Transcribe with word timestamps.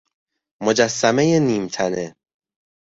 مجسمه 0.61 1.25
نیم 1.39 1.67
تنه 1.67 2.15